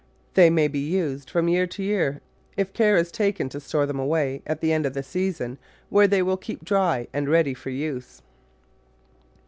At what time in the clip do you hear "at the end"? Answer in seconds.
4.47-4.87